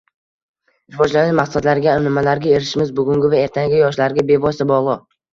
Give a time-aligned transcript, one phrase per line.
[0.93, 5.05] Rivojlanish maqsadlariga nimalarga erishishimiz bugungi va ertangi yoshlarga bevosita bogʻliq.